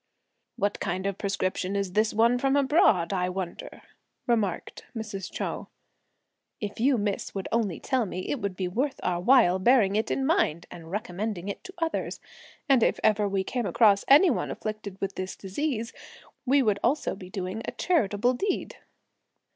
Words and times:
"What 0.55 0.79
kind 0.79 1.05
of 1.05 1.19
prescription 1.19 1.75
is 1.75 1.93
this 1.93 2.11
one 2.11 2.39
from 2.39 2.55
abroad, 2.55 3.13
I 3.13 3.29
wonder," 3.29 3.83
remarked 4.25 4.83
Mrs. 4.95 5.31
Chou; 5.31 5.67
"if 6.59 6.79
you, 6.79 6.97
miss, 6.97 7.35
would 7.35 7.47
only 7.51 7.79
tell 7.79 8.07
me, 8.07 8.27
it 8.29 8.39
would 8.41 8.55
be 8.55 8.67
worth 8.67 8.99
our 9.03 9.19
while 9.19 9.59
bearing 9.59 9.95
it 9.95 10.09
in 10.09 10.25
mind, 10.25 10.65
and 10.71 10.89
recommending 10.89 11.49
it 11.49 11.63
to 11.65 11.73
others: 11.77 12.19
and 12.67 12.81
if 12.81 12.99
ever 13.03 13.27
we 13.29 13.43
came 13.43 13.67
across 13.67 14.03
any 14.07 14.31
one 14.31 14.49
afflicted 14.49 14.99
with 14.99 15.13
this 15.13 15.35
disease, 15.35 15.93
we 16.47 16.63
would 16.63 16.79
also 16.83 17.13
be 17.15 17.29
doing 17.29 17.61
a 17.65 17.71
charitable 17.71 18.33
deed." 18.33 18.77